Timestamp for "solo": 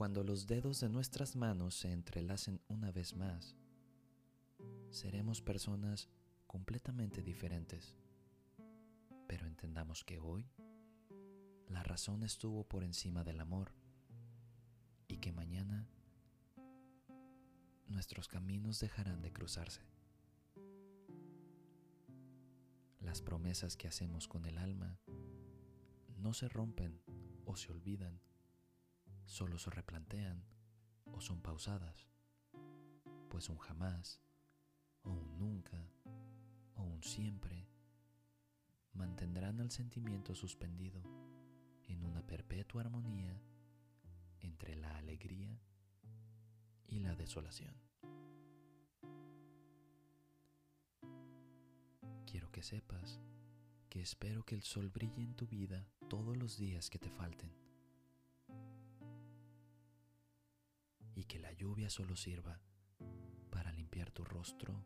29.30-29.58, 61.88-62.16